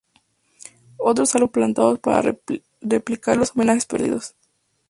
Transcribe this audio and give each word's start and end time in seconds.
Otros 0.97 1.35
árboles 1.35 1.35
han 1.35 1.39
sido 1.43 1.51
plantados 1.51 1.99
para 1.99 2.35
replicar 2.81 3.37
los 3.37 3.51
homenajes 3.55 3.85
perdidos. 3.85 4.33